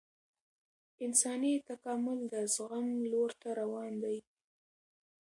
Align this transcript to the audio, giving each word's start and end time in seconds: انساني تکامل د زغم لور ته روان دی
انساني 1.05 1.53
تکامل 1.69 2.19
د 2.33 2.35
زغم 2.55 2.87
لور 3.11 3.29
ته 3.41 3.49
روان 3.59 3.91
دی 4.03 4.17